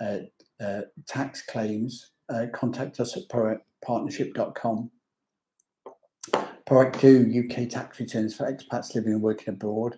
uh, 0.00 0.18
uh, 0.60 0.82
tax 1.08 1.42
claims, 1.42 2.12
uh, 2.28 2.46
contact 2.54 3.00
us 3.00 3.16
at 3.16 3.22
partnership.com. 3.84 4.90
ProAct 6.68 7.00
do 7.00 7.44
UK 7.44 7.68
tax 7.68 8.00
returns 8.00 8.34
for 8.34 8.50
expats 8.50 8.94
living 8.94 9.12
and 9.12 9.22
working 9.22 9.54
abroad 9.54 9.96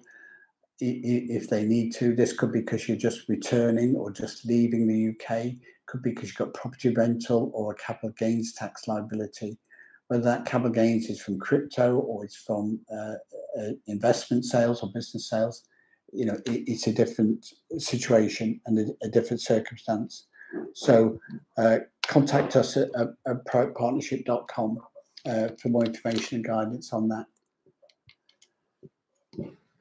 if 0.81 1.49
they 1.49 1.65
need 1.65 1.95
to. 1.95 2.15
This 2.15 2.33
could 2.33 2.53
be 2.53 2.61
because 2.61 2.89
you're 2.89 2.97
just 2.97 3.29
returning 3.29 3.97
or 3.97 4.11
just 4.11 4.45
leaving 4.45 4.87
the 4.87 5.09
UK. 5.11 5.55
Could 5.87 6.03
be 6.03 6.11
because 6.11 6.29
you've 6.29 6.37
got 6.37 6.55
property 6.55 6.91
rental 6.91 7.51
or 7.55 7.73
a 7.73 7.77
capital 7.77 8.11
gains 8.19 8.53
tax 8.53 8.87
liability. 8.87 9.59
Whether 10.09 10.25
that 10.25 10.47
capital 10.47 10.71
gains 10.71 11.07
is 11.07 11.21
from 11.21 11.39
crypto 11.39 11.97
or 11.97 12.25
it's 12.25 12.37
from 12.37 12.81
uh, 12.93 13.15
uh, 13.59 13.73
investment 13.87 14.45
sales 14.45 14.83
or 14.83 14.91
business 14.93 15.29
sales, 15.29 15.65
you 16.13 16.25
know, 16.27 16.37
it, 16.47 16.65
it's 16.67 16.87
a 16.87 16.93
different 16.93 17.47
situation 17.79 18.61
and 18.67 18.79
a, 18.79 19.07
a 19.07 19.09
different 19.09 19.41
circumstance. 19.41 20.27
So 20.75 21.19
uh, 21.57 21.79
contact 22.07 22.57
us 22.57 22.77
at, 22.77 22.89
at, 22.95 23.45
uh, 25.29 25.49
for 25.61 25.69
more 25.69 25.85
information 25.85 26.37
and 26.37 26.45
guidance 26.45 26.93
on 26.93 27.09
that. 27.09 27.27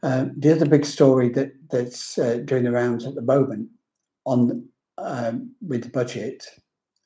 Uh, 0.04 0.26
the 0.38 0.52
other 0.52 0.68
big 0.68 0.86
story 0.86 1.30
that 1.30 1.52
that's 1.70 2.18
uh, 2.20 2.38
doing 2.46 2.64
the 2.64 2.72
rounds 2.72 3.06
at 3.06 3.16
the 3.16 3.22
moment 3.22 3.68
on 4.26 4.68
um, 4.98 5.52
with 5.66 5.84
the 5.84 5.90
budget, 5.90 6.46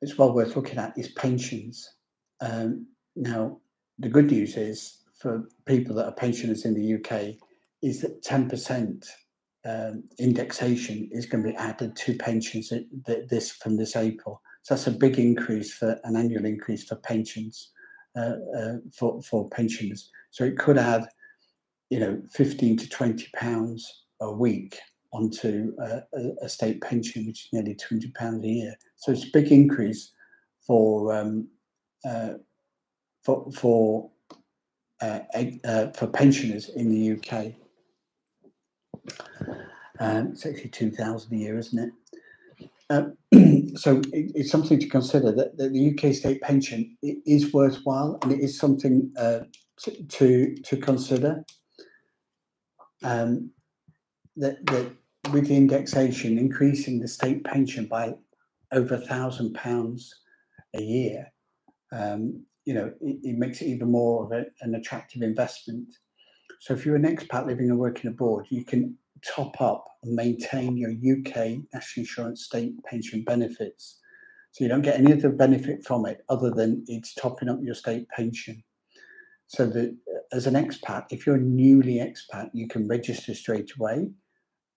it's 0.01 0.17
well 0.17 0.33
worth 0.33 0.55
looking 0.55 0.77
at, 0.77 0.97
is 0.97 1.09
pensions. 1.09 1.95
Um, 2.41 2.87
now, 3.15 3.59
the 3.99 4.09
good 4.09 4.29
news 4.31 4.57
is 4.57 4.97
for 5.17 5.47
people 5.65 5.95
that 5.95 6.05
are 6.05 6.13
pensioners 6.13 6.65
in 6.65 6.73
the 6.73 6.95
UK 6.95 7.35
is 7.81 8.01
that 8.01 8.23
10% 8.23 9.07
um, 9.65 10.03
indexation 10.19 11.07
is 11.11 11.25
going 11.25 11.43
to 11.43 11.51
be 11.51 11.55
added 11.55 11.95
to 11.95 12.17
pensions 12.17 12.73
this 13.29 13.51
from 13.51 13.77
this 13.77 13.95
April. 13.95 14.41
So 14.63 14.73
that's 14.73 14.87
a 14.87 14.91
big 14.91 15.19
increase 15.19 15.73
for 15.73 15.99
an 16.03 16.15
annual 16.15 16.45
increase 16.45 16.83
for 16.83 16.95
pensions 16.95 17.71
for 18.93 19.21
for 19.21 19.49
pensioners. 19.49 20.09
So 20.31 20.43
it 20.43 20.57
could 20.57 20.77
add 20.77 21.07
you 21.91 21.99
know, 21.99 22.19
15 22.31 22.77
to 22.77 22.89
20 22.89 23.27
pounds 23.35 24.05
a 24.21 24.31
week 24.31 24.79
onto 25.11 25.73
a, 25.79 26.01
a, 26.41 26.47
state 26.47 26.81
pension, 26.81 27.27
which 27.27 27.41
is 27.41 27.49
nearly 27.51 27.75
200 27.75 28.13
pounds 28.15 28.45
a 28.45 28.47
year. 28.47 28.75
So 28.95 29.11
it's 29.11 29.25
a 29.25 29.31
big 29.33 29.51
increase 29.51 30.13
for 30.65 31.13
um, 31.13 31.49
uh, 32.07 32.35
for 33.25 33.51
for 33.51 34.09
uh, 35.01 35.19
uh, 35.65 35.91
for 35.91 36.07
pensioners 36.07 36.69
in 36.69 36.89
the 36.89 37.11
UK. 37.17 37.55
Um, 39.99 40.29
it's 40.31 40.45
actually 40.45 40.69
2,000 40.69 41.33
a 41.33 41.37
year, 41.37 41.57
isn't 41.57 41.77
it? 41.77 41.91
Uh, 42.91 43.03
so 43.75 44.01
it, 44.11 44.31
it's 44.35 44.51
something 44.51 44.77
to 44.77 44.89
consider 44.89 45.31
that, 45.31 45.57
that, 45.57 45.71
the 45.71 45.93
UK 45.93 46.13
state 46.13 46.41
pension 46.41 46.97
is 47.01 47.53
worthwhile 47.53 48.19
and 48.21 48.33
it 48.33 48.41
is 48.41 48.57
something 48.57 49.09
uh, 49.17 49.39
to, 49.77 50.03
to, 50.07 50.55
to 50.65 50.75
consider 50.75 51.41
um, 53.05 53.49
that, 54.35 54.65
that 54.65 54.91
with 55.31 55.47
the 55.47 55.55
indexation 55.55 56.37
increasing 56.37 56.99
the 56.99 57.07
state 57.07 57.45
pension 57.45 57.85
by 57.85 58.13
over 58.73 58.95
a 58.95 59.01
thousand 59.07 59.53
pounds 59.53 60.13
a 60.75 60.81
year, 60.81 61.31
um, 61.93 62.43
you 62.65 62.73
know, 62.73 62.91
it, 62.99 63.19
it, 63.23 63.37
makes 63.37 63.61
it 63.61 63.67
even 63.67 63.89
more 63.89 64.25
of 64.25 64.33
a, 64.33 64.45
an 64.61 64.75
attractive 64.75 65.21
investment. 65.21 65.87
So 66.59 66.73
if 66.73 66.85
you're 66.85 66.97
an 66.97 67.03
expat 67.03 67.47
living 67.47 67.69
and 67.69 67.79
working 67.79 68.11
abroad, 68.11 68.47
you 68.49 68.65
can 68.65 68.97
top 69.23 69.59
up 69.61 69.85
and 70.03 70.15
maintain 70.15 70.77
your 70.77 70.91
UK 70.91 71.59
national 71.73 72.03
insurance 72.03 72.45
state 72.45 72.73
pension 72.85 73.23
benefits. 73.23 73.99
So 74.51 74.63
you 74.63 74.69
don't 74.69 74.81
get 74.81 74.99
any 74.99 75.13
other 75.13 75.29
benefit 75.29 75.85
from 75.85 76.05
it 76.05 76.23
other 76.27 76.51
than 76.51 76.83
it's 76.87 77.13
topping 77.13 77.49
up 77.49 77.59
your 77.61 77.75
state 77.75 78.07
pension. 78.09 78.63
So 79.47 79.65
that 79.67 79.95
as 80.31 80.47
an 80.47 80.53
expat, 80.53 81.05
if 81.09 81.25
you're 81.25 81.37
newly 81.37 81.95
expat, 81.95 82.49
you 82.53 82.67
can 82.67 82.87
register 82.87 83.33
straight 83.33 83.71
away, 83.77 84.09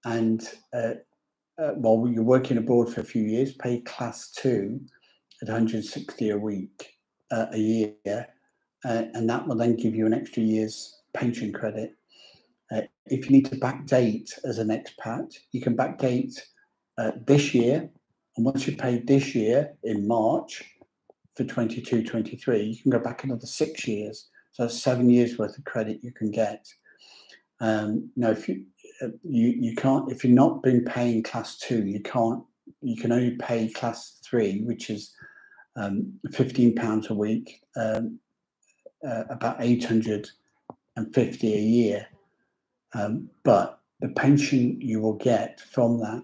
and 0.05 0.49
uh, 0.73 0.95
uh, 1.59 1.71
while 1.73 2.09
you're 2.09 2.25
working 2.25 2.59
abroad 2.59 2.93
for 2.93 3.01
a 3.01 3.05
few 3.05 3.23
years, 3.23 3.53
pay 3.53 3.81
class 3.81 4.31
two 4.31 4.81
at 5.43 5.49
160 5.49 6.31
a 6.31 6.37
week 6.37 6.95
uh, 7.31 7.47
a 7.53 7.59
year, 7.59 8.27
uh, 8.85 9.05
and 9.15 9.29
that 9.31 9.47
will 9.47 9.57
then 9.57 9.77
give 9.77 9.95
you 9.95 10.07
an 10.07 10.15
extra 10.15 10.43
year's 10.43 11.01
pension 11.15 11.53
credit. 11.53 11.95
Uh, 12.73 12.83
if 13.07 13.27
you 13.27 13.33
need 13.33 13.47
to 13.47 13.57
backdate 13.57 14.31
as 14.45 14.59
an 14.59 14.69
expat, 14.69 15.35
you 15.53 15.61
can 15.61 15.77
backdate 15.77 16.39
uh, 16.99 17.13
this 17.27 17.55
year, 17.55 17.91
and 18.37 18.47
once 18.47 18.67
you 18.67 18.77
pay 18.77 18.99
this 18.99 19.35
year 19.35 19.75
in 19.83 20.07
March 20.07 20.63
for 21.37 21.45
22 21.45 22.05
23, 22.05 22.63
you 22.63 22.83
can 22.83 22.91
go 22.91 22.99
back 22.99 23.25
another 23.25 23.47
six 23.47 23.87
years. 23.87 24.29
So 24.53 24.69
seven 24.69 25.11
years 25.11 25.37
worth 25.37 25.59
of 25.59 25.65
credit 25.65 25.99
you 26.03 26.13
can 26.13 26.31
get. 26.31 26.67
Um, 27.61 28.11
now, 28.17 28.31
if 28.31 28.49
you 28.49 28.67
uh, 29.03 29.09
you 29.25 29.49
you 29.49 29.75
can't 29.75 30.11
if 30.11 30.25
you're 30.25 30.33
not 30.33 30.63
been 30.63 30.85
paying 30.85 31.23
class 31.23 31.59
two, 31.59 31.85
you 31.85 32.01
can't 32.01 32.45
you 32.81 32.97
can 32.97 33.11
only 33.11 33.33
pay 33.33 33.69
class 33.69 34.21
three, 34.25 34.63
which 34.63 34.91
is 34.91 35.13
um, 35.77 36.13
fifteen 36.31 36.75
pounds 36.75 37.11
a 37.11 37.15
week, 37.15 37.61
um, 37.77 38.21
uh, 39.07 39.25
about 39.31 39.57
eight 39.59 39.85
hundred 39.85 40.29
and 40.97 41.13
fifty 41.13 41.55
a 41.55 41.61
year. 41.61 42.07
Um, 42.95 43.29
but 43.43 43.81
the 44.01 44.09
pension 44.09 44.81
you 44.81 45.01
will 45.01 45.15
get 45.15 45.61
from 45.61 45.99
that, 46.01 46.23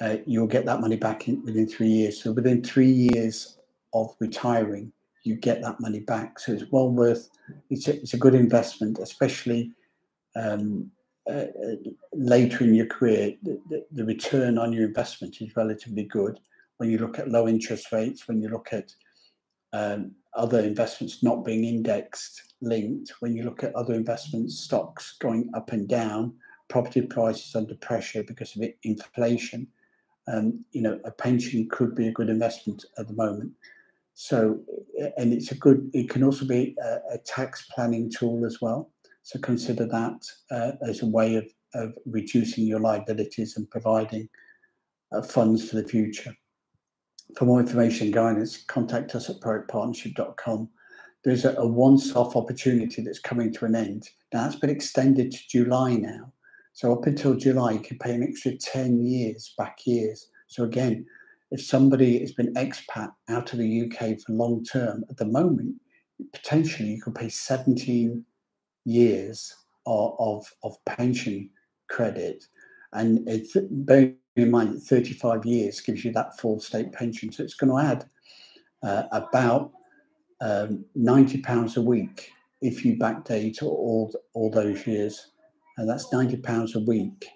uh, 0.00 0.16
you'll 0.26 0.46
get 0.46 0.66
that 0.66 0.80
money 0.80 0.96
back 0.96 1.28
in, 1.28 1.42
within 1.44 1.66
three 1.66 1.88
years. 1.88 2.22
So 2.22 2.32
within 2.32 2.62
three 2.62 2.90
years 2.90 3.58
of 3.92 4.14
retiring, 4.20 4.92
you 5.24 5.34
get 5.34 5.60
that 5.62 5.80
money 5.80 6.00
back. 6.00 6.38
So 6.38 6.52
it's 6.52 6.70
well 6.70 6.90
worth. 6.90 7.28
It's 7.70 7.88
a, 7.88 7.94
it's 7.94 8.14
a 8.14 8.18
good 8.18 8.34
investment, 8.34 8.98
especially 8.98 9.72
um, 10.36 10.90
uh, 11.28 11.46
later 12.12 12.62
in 12.64 12.74
your 12.74 12.86
career. 12.86 13.34
The, 13.42 13.60
the, 13.68 13.86
the, 13.90 14.04
return 14.04 14.58
on 14.58 14.72
your 14.72 14.84
investment 14.84 15.40
is 15.40 15.56
relatively 15.56 16.04
good 16.04 16.38
when 16.76 16.90
you 16.90 16.98
look 16.98 17.18
at 17.18 17.30
low 17.30 17.48
interest 17.48 17.90
rates. 17.90 18.28
When 18.28 18.40
you 18.40 18.48
look 18.48 18.68
at 18.72 18.94
um, 19.72 20.12
other 20.34 20.60
investments 20.60 21.22
not 21.22 21.44
being 21.44 21.64
indexed 21.64 22.54
linked. 22.66 23.12
When 23.20 23.34
you 23.34 23.44
look 23.44 23.64
at 23.64 23.74
other 23.74 23.94
investment 23.94 24.50
stocks 24.50 25.16
going 25.18 25.50
up 25.54 25.72
and 25.72 25.88
down, 25.88 26.34
property 26.68 27.02
prices 27.02 27.54
under 27.54 27.74
pressure 27.76 28.22
because 28.22 28.56
of 28.56 28.64
inflation. 28.82 29.68
Um, 30.28 30.64
you 30.72 30.82
know, 30.82 31.00
a 31.04 31.12
pension 31.12 31.68
could 31.70 31.94
be 31.94 32.08
a 32.08 32.12
good 32.12 32.28
investment 32.28 32.84
at 32.98 33.06
the 33.06 33.14
moment. 33.14 33.52
So, 34.14 34.60
and 35.16 35.32
it's 35.32 35.52
a 35.52 35.54
good, 35.54 35.90
it 35.92 36.08
can 36.08 36.24
also 36.24 36.46
be 36.46 36.74
a, 36.82 37.14
a 37.14 37.18
tax 37.18 37.66
planning 37.74 38.10
tool 38.10 38.44
as 38.44 38.60
well. 38.60 38.90
So 39.22 39.38
consider 39.38 39.86
that 39.86 40.24
uh, 40.50 40.72
as 40.86 41.02
a 41.02 41.06
way 41.06 41.36
of, 41.36 41.46
of 41.74 41.94
reducing 42.06 42.64
your 42.64 42.80
liabilities 42.80 43.56
and 43.56 43.70
providing 43.70 44.28
uh, 45.12 45.22
funds 45.22 45.68
for 45.68 45.76
the 45.76 45.86
future. 45.86 46.34
For 47.36 47.44
more 47.44 47.60
information 47.60 48.06
and 48.06 48.14
guidance, 48.14 48.64
contact 48.64 49.14
us 49.14 49.28
at 49.28 49.40
proactpartnership.com. 49.40 50.68
There's 51.26 51.44
a, 51.44 51.54
a 51.56 51.66
once-off 51.66 52.36
opportunity 52.36 53.02
that's 53.02 53.18
coming 53.18 53.52
to 53.54 53.64
an 53.64 53.74
end. 53.74 54.08
Now 54.32 54.44
that's 54.44 54.60
been 54.60 54.70
extended 54.70 55.32
to 55.32 55.48
July 55.48 55.96
now. 55.96 56.32
So 56.72 56.92
up 56.92 57.04
until 57.06 57.34
July, 57.34 57.72
you 57.72 57.80
can 57.80 57.98
pay 57.98 58.14
an 58.14 58.22
extra 58.22 58.56
10 58.56 59.04
years 59.04 59.52
back 59.58 59.80
years. 59.84 60.28
So 60.46 60.62
again, 60.62 61.04
if 61.50 61.60
somebody 61.60 62.20
has 62.20 62.30
been 62.30 62.54
expat 62.54 63.12
out 63.28 63.52
of 63.52 63.58
the 63.58 63.82
UK 63.82 64.20
for 64.20 64.34
long 64.34 64.62
term, 64.62 65.04
at 65.10 65.16
the 65.16 65.24
moment, 65.24 65.74
potentially 66.32 66.90
you 66.90 67.02
could 67.02 67.16
pay 67.16 67.28
17 67.28 68.24
years 68.84 69.52
of, 69.84 70.48
of, 70.62 70.76
pension 70.84 71.50
credit. 71.88 72.44
And 72.92 73.28
it's, 73.28 73.56
bearing 73.68 74.14
in 74.36 74.52
mind 74.52 74.80
35 74.80 75.44
years 75.44 75.80
gives 75.80 76.04
you 76.04 76.12
that 76.12 76.38
full 76.38 76.60
state 76.60 76.92
pension. 76.92 77.32
So 77.32 77.42
it's 77.42 77.54
going 77.54 77.70
to 77.70 77.92
add 77.92 78.08
uh, 78.84 79.08
about 79.10 79.72
um, 80.40 80.84
90 80.94 81.38
pounds 81.42 81.76
a 81.76 81.82
week 81.82 82.32
if 82.62 82.84
you 82.84 82.96
backdate 82.96 83.62
all, 83.62 84.12
all 84.34 84.50
those 84.50 84.86
years. 84.86 85.32
And 85.76 85.88
that's 85.88 86.12
90 86.12 86.38
pounds 86.38 86.74
a 86.74 86.80
week 86.80 87.26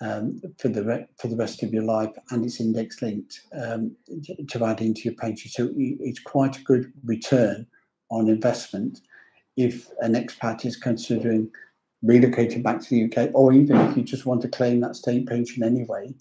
um, 0.00 0.40
for 0.58 0.68
the 0.68 0.84
re- 0.84 1.06
for 1.18 1.28
the 1.28 1.36
rest 1.36 1.62
of 1.62 1.72
your 1.72 1.82
life, 1.82 2.10
and 2.30 2.44
it's 2.44 2.60
index 2.60 3.02
linked 3.02 3.40
um, 3.52 3.94
to 4.48 4.64
add 4.64 4.80
into 4.80 5.02
your 5.02 5.14
pension. 5.14 5.50
So 5.50 5.70
it's 5.76 6.20
quite 6.20 6.56
a 6.56 6.62
good 6.62 6.92
return 7.04 7.66
on 8.10 8.28
investment 8.28 9.00
if 9.56 9.88
an 10.00 10.14
expat 10.14 10.64
is 10.64 10.76
considering 10.76 11.50
relocating 12.04 12.62
back 12.62 12.80
to 12.80 12.88
the 12.88 13.04
UK, 13.04 13.30
or 13.34 13.52
even 13.52 13.76
if 13.76 13.96
you 13.96 14.02
just 14.02 14.24
want 14.24 14.40
to 14.42 14.48
claim 14.48 14.80
that 14.80 14.96
state 14.96 15.26
pension 15.26 15.62
anyway. 15.62 16.14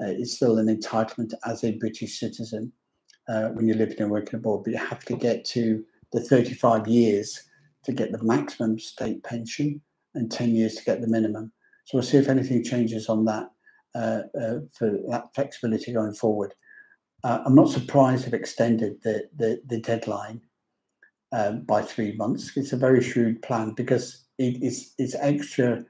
Uh, 0.00 0.06
it's 0.06 0.32
still 0.32 0.58
an 0.58 0.66
entitlement 0.66 1.32
as 1.46 1.62
a 1.62 1.72
British 1.72 2.18
citizen 2.18 2.72
uh, 3.28 3.48
when 3.48 3.66
you're 3.66 3.76
living 3.76 4.00
and 4.00 4.10
working 4.10 4.36
abroad, 4.36 4.64
but 4.64 4.72
you 4.72 4.78
have 4.78 5.04
to 5.04 5.16
get 5.16 5.44
to 5.46 5.84
the 6.12 6.20
35 6.20 6.86
years 6.86 7.48
to 7.84 7.92
get 7.92 8.12
the 8.12 8.22
maximum 8.22 8.78
state 8.78 9.22
pension 9.24 9.80
and 10.14 10.30
10 10.30 10.54
years 10.54 10.74
to 10.76 10.84
get 10.84 11.00
the 11.00 11.06
minimum. 11.06 11.52
So 11.84 11.98
we'll 11.98 12.04
see 12.04 12.18
if 12.18 12.28
anything 12.28 12.62
changes 12.62 13.08
on 13.08 13.24
that 13.24 13.50
uh, 13.94 14.22
uh, 14.40 14.58
for 14.72 14.98
that 15.08 15.34
flexibility 15.34 15.92
going 15.92 16.14
forward. 16.14 16.54
Uh, 17.24 17.42
I'm 17.44 17.54
not 17.54 17.70
surprised 17.70 18.26
they've 18.26 18.34
extended 18.34 19.00
the, 19.02 19.28
the, 19.36 19.62
the 19.66 19.80
deadline 19.80 20.40
um, 21.32 21.62
by 21.62 21.82
three 21.82 22.12
months. 22.16 22.56
It's 22.56 22.72
a 22.72 22.76
very 22.76 23.02
shrewd 23.02 23.42
plan 23.42 23.72
because 23.72 24.24
it 24.38 24.62
is 24.62 24.94
it's 24.98 25.14
extra 25.14 25.84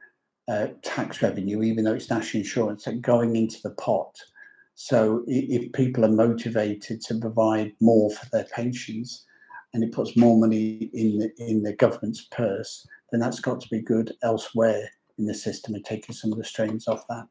uh, 0.48 0.68
tax 0.82 1.22
revenue, 1.22 1.62
even 1.62 1.84
though 1.84 1.94
it's 1.94 2.10
national 2.10 2.42
insurance, 2.42 2.86
going 3.00 3.36
into 3.36 3.60
the 3.62 3.70
pot. 3.70 4.18
So 4.84 5.22
if 5.28 5.70
people 5.70 6.04
are 6.04 6.10
motivated 6.26 7.00
to 7.02 7.20
provide 7.20 7.72
more 7.80 8.10
for 8.10 8.28
their 8.30 8.48
patients, 8.52 9.24
and 9.72 9.84
it 9.84 9.92
puts 9.92 10.16
more 10.16 10.36
money 10.36 10.90
in 10.92 11.18
the, 11.18 11.30
in 11.38 11.62
the 11.62 11.72
government's 11.74 12.22
purse, 12.32 12.84
then 13.12 13.20
that's 13.20 13.38
got 13.38 13.60
to 13.60 13.68
be 13.68 13.80
good 13.80 14.12
elsewhere 14.24 14.90
in 15.18 15.26
the 15.26 15.34
system 15.34 15.76
and 15.76 15.84
taking 15.84 16.16
some 16.16 16.32
of 16.32 16.38
the 16.38 16.44
strains 16.44 16.88
off 16.88 17.06
that. 17.08 17.28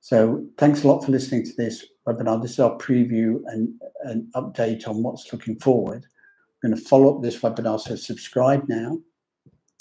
So 0.00 0.46
thanks 0.58 0.84
a 0.84 0.86
lot 0.86 1.04
for 1.04 1.10
listening 1.10 1.44
to 1.46 1.52
this 1.56 1.86
webinar. 2.06 2.40
This 2.40 2.52
is 2.52 2.60
our 2.60 2.78
preview 2.78 3.40
and 3.46 3.74
an 4.04 4.30
update 4.36 4.86
on 4.86 5.02
what's 5.02 5.32
looking 5.32 5.58
forward. 5.58 6.06
I'm 6.62 6.70
going 6.70 6.80
to 6.80 6.88
follow 6.88 7.16
up 7.16 7.20
this 7.20 7.40
webinar, 7.40 7.80
so 7.80 7.96
subscribe 7.96 8.68
now 8.68 8.96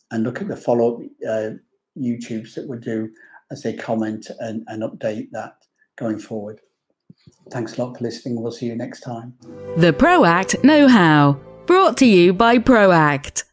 and 0.09 0.23
look 0.23 0.41
at 0.41 0.47
the 0.47 0.57
follow-up 0.57 1.01
uh, 1.29 1.51
YouTubes 1.95 2.55
that 2.55 2.67
we 2.67 2.79
do 2.79 3.11
as 3.51 3.61
they 3.61 3.73
comment 3.73 4.31
and, 4.39 4.63
and 4.65 4.81
update 4.81 5.29
that 5.33 5.53
going 5.95 6.17
forward. 6.17 6.61
Thanks 7.51 7.77
a 7.77 7.83
lot 7.83 7.97
for 7.97 8.03
listening. 8.03 8.41
We'll 8.41 8.51
see 8.51 8.67
you 8.67 8.75
next 8.75 9.01
time. 9.01 9.35
The 9.77 9.93
ProAct 9.93 10.63
Know 10.63 10.87
How, 10.87 11.39
brought 11.65 11.97
to 11.97 12.05
you 12.05 12.33
by 12.33 12.57
ProAct. 12.57 13.43